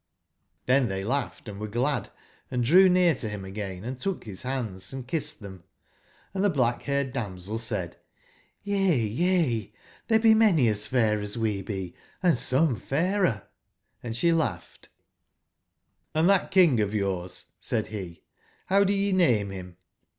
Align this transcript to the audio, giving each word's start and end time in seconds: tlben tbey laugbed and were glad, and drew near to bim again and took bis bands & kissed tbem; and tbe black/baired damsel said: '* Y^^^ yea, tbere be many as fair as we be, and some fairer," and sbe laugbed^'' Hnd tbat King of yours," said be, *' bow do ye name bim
tlben 0.67 0.87
tbey 0.87 1.05
laugbed 1.05 1.47
and 1.47 1.59
were 1.59 1.67
glad, 1.67 2.09
and 2.49 2.63
drew 2.65 2.89
near 2.89 3.13
to 3.13 3.27
bim 3.27 3.45
again 3.45 3.83
and 3.83 3.99
took 3.99 4.25
bis 4.25 4.41
bands 4.41 4.91
& 5.01 5.05
kissed 5.07 5.43
tbem; 5.43 5.61
and 6.33 6.43
tbe 6.43 6.55
black/baired 6.55 7.13
damsel 7.13 7.59
said: 7.59 7.97
'* 8.31 8.65
Y^^^ 8.65 9.15
yea, 9.15 9.71
tbere 10.09 10.17
be 10.23 10.33
many 10.33 10.67
as 10.67 10.87
fair 10.87 11.19
as 11.21 11.37
we 11.37 11.61
be, 11.61 11.93
and 12.23 12.39
some 12.39 12.79
fairer," 12.79 13.43
and 14.01 14.15
sbe 14.15 14.33
laugbed^'' 14.33 14.87
Hnd 16.15 16.25
tbat 16.25 16.49
King 16.49 16.79
of 16.79 16.95
yours," 16.95 17.51
said 17.59 17.91
be, 17.91 18.23
*' 18.45 18.69
bow 18.71 18.83
do 18.83 18.93
ye 18.93 19.11
name 19.11 19.49
bim 19.49 19.77